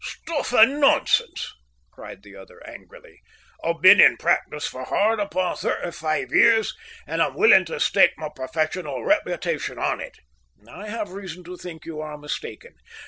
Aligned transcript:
"Stuff 0.03 0.51
and 0.51 0.79
nonsense!" 0.81 1.53
cried 1.91 2.23
the 2.23 2.35
other 2.35 2.59
angrily. 2.67 3.21
"I've 3.63 3.81
been 3.83 4.01
in 4.01 4.17
practice 4.17 4.65
for 4.65 4.85
hard 4.85 5.19
upon 5.19 5.57
thirty 5.57 5.91
five 5.91 6.31
years, 6.31 6.73
and 7.05 7.21
I'm 7.21 7.35
willing 7.35 7.65
to 7.65 7.79
stake 7.79 8.13
my 8.17 8.29
professional 8.35 9.05
reputation 9.05 9.77
on 9.77 10.01
it." 10.01 10.17
"I 10.67 10.87
have 10.89 11.11
reason 11.11 11.43
to 11.43 11.55
think 11.55 11.85
you 11.85 12.01
are 12.01 12.17
mistaken." 12.17 12.73